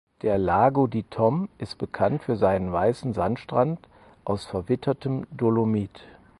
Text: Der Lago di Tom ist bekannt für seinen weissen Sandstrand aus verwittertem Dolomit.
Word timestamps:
Der 0.23 0.39
Lago 0.39 0.87
di 0.87 1.03
Tom 1.03 1.47
ist 1.59 1.77
bekannt 1.77 2.23
für 2.23 2.35
seinen 2.35 2.71
weissen 2.73 3.13
Sandstrand 3.13 3.79
aus 4.25 4.45
verwittertem 4.45 5.27
Dolomit. 5.29 5.91